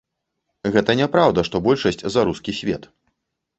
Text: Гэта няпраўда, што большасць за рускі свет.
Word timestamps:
Гэта 0.75 0.95
няпраўда, 1.01 1.45
што 1.51 1.55
большасць 1.67 2.03
за 2.17 2.27
рускі 2.31 2.57
свет. 2.63 2.91